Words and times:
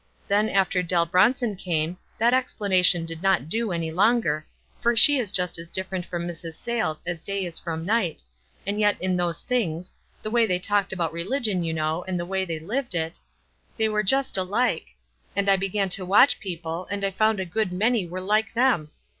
Then 0.27 0.49
after 0.49 0.81
Dell 0.81 1.05
Bronson 1.05 1.55
came, 1.55 1.95
that 2.17 2.33
explanation 2.33 3.05
did 3.05 3.21
not 3.21 3.49
do 3.49 3.71
any 3.71 3.91
longer, 3.91 4.47
for 4.79 4.95
she 4.95 5.19
is 5.19 5.31
just 5.31 5.59
as 5.59 5.69
different 5.69 6.07
from 6.07 6.27
Mrs. 6.27 6.55
Sayles 6.55 7.03
as 7.05 7.21
day 7.21 7.45
is 7.45 7.59
from 7.59 7.85
night; 7.85 8.23
and 8.65 8.79
yet 8.79 8.99
in 8.99 9.15
those 9.15 9.43
things— 9.43 9.93
the 10.23 10.31
way 10.31 10.47
they 10.47 10.57
talked 10.57 10.91
about 10.91 11.13
religion, 11.13 11.61
you 11.61 11.71
know, 11.75 12.03
and 12.07 12.19
the 12.19 12.25
way 12.25 12.45
they 12.45 12.57
lived 12.57 12.95
it— 12.95 13.19
they 13.77 13.87
were 13.89 14.01
just 14.01 14.37
alike; 14.37 14.87
and 15.35 15.47
I 15.47 15.55
began 15.55 15.87
to 15.89 16.03
watch 16.03 16.39
people, 16.39 16.87
and 16.89 17.03
I 17.05 17.11
found 17.11 17.39
a 17.39 17.45
good 17.45 17.71
many 17.71 18.07
were 18.07 18.21
like 18.21 18.55
them. 18.55 18.89